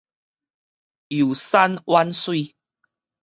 [1.09, 2.55] 遊山玩水